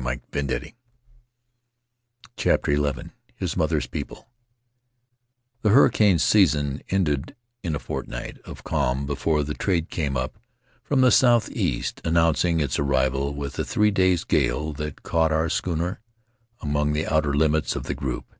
Under 0.00 0.20
the 0.30 0.58
South 0.68 0.70
CHAPTER 2.36 2.76
XI 2.76 3.10
His 3.34 3.56
Mother's 3.56 3.88
People 3.88 4.28
v]HE 5.64 5.72
hurricane 5.72 6.18
season 6.20 6.82
ended 6.88 7.34
in 7.64 7.74
a 7.74 7.80
fortnight 7.80 8.38
of 8.44 8.62
calm 8.62 9.06
before 9.06 9.42
the 9.42 9.54
trade 9.54 9.90
came 9.90 10.16
up 10.16 10.38
from 10.84 11.00
the 11.00 11.10
southeast, 11.10 12.00
announcing 12.04 12.60
its 12.60 12.78
arrival 12.78 13.34
with 13.34 13.58
a 13.58 13.64
three 13.64 13.90
days' 13.90 14.22
gale 14.22 14.72
that 14.74 15.02
caught 15.02 15.32
our 15.32 15.48
schooner 15.48 15.98
among 16.62 16.92
the 16.92 17.04
outer 17.08 17.34
islands 17.34 17.74
of 17.74 17.86
the 17.86 17.94
group. 17.96 18.36